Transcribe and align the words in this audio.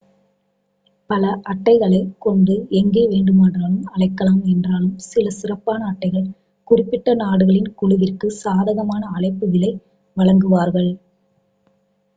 பல 1.09 1.23
அட்டைகளைக் 1.43 2.15
கொண்டு 2.19 2.55
எங்கே 2.71 3.03
வேண்டுமென்றாலும் 3.07 3.85
அழைக்கலாம் 3.91 4.41
என்றாலும் 4.45 4.97
சில 5.05 5.29
சிறப்பான 5.31 5.79
அட்டைகள் 5.85 6.27
குறிப்பிட்ட 6.67 7.15
நாடுகளின் 7.15 7.71
குழுவிற்கு 7.75 8.29
சாதகமான 8.41 9.03
அழைப்பு 9.15 9.47
விலை 9.47 9.73
வழங்குவார்கள் 10.17 10.91